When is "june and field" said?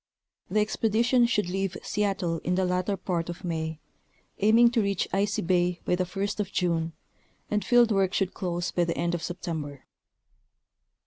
6.51-7.91